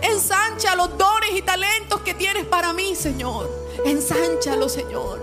[0.00, 3.50] Ensancha los dones y talentos que tienes para mí, Señor.
[3.84, 5.20] Ensánchalo, Señor.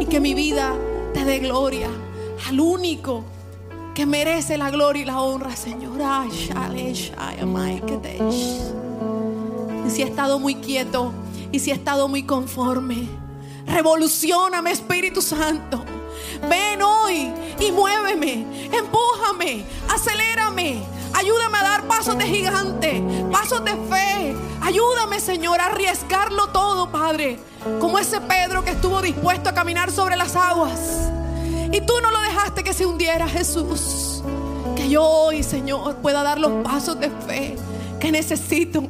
[0.00, 0.74] Y que mi vida
[1.12, 1.88] te dé gloria
[2.46, 3.24] al único
[3.96, 5.98] que merece la gloria y la honra, Señor.
[9.86, 11.14] Y si he estado muy quieto
[11.50, 13.08] y si he estado muy conforme,
[13.66, 15.82] revolucioname, Espíritu Santo.
[16.46, 20.82] Ven hoy y muéveme, empújame, acelérame,
[21.14, 24.36] ayúdame a dar pasos de gigante, pasos de fe.
[24.60, 27.38] Ayúdame, Señor, a arriesgarlo todo, Padre,
[27.80, 31.10] como ese Pedro que estuvo dispuesto a caminar sobre las aguas.
[31.72, 34.22] Y tú no lo dejaste que se hundiera, Jesús.
[34.76, 37.56] Que yo hoy, Señor, pueda dar los pasos de fe
[37.98, 38.84] que necesito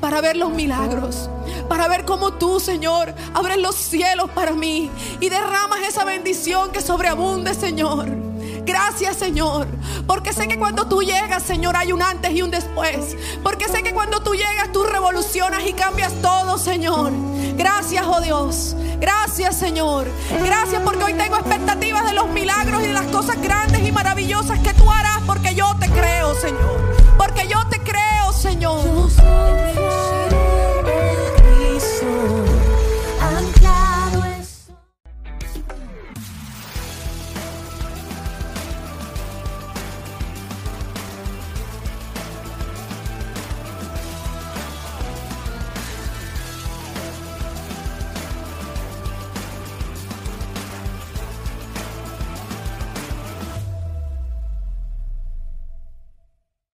[0.00, 1.28] para ver los milagros,
[1.68, 6.80] para ver cómo tú, Señor, abres los cielos para mí y derramas esa bendición que
[6.80, 8.31] sobreabunde, Señor.
[8.64, 9.66] Gracias Señor,
[10.06, 13.16] porque sé que cuando tú llegas, Señor, hay un antes y un después.
[13.42, 17.12] Porque sé que cuando tú llegas, tú revolucionas y cambias todo, Señor.
[17.56, 18.76] Gracias, oh Dios.
[19.00, 20.06] Gracias, Señor.
[20.44, 24.60] Gracias porque hoy tengo expectativas de los milagros y de las cosas grandes y maravillosas
[24.60, 26.94] que tú harás porque yo te creo, Señor.
[27.18, 29.10] Porque yo te creo, Señor.